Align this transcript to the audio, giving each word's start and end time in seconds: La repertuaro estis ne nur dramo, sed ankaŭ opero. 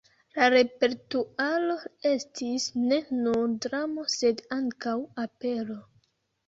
La 0.35 0.45
repertuaro 0.53 1.75
estis 2.13 2.67
ne 2.87 2.99
nur 3.19 3.55
dramo, 3.67 4.09
sed 4.19 4.45
ankaŭ 4.61 4.97
opero. 5.29 5.81